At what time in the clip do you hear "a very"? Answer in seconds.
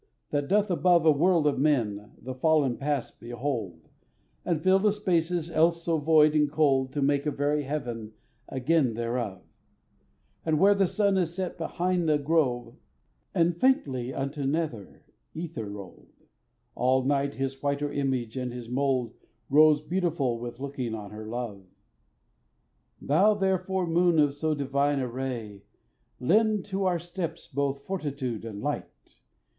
7.27-7.65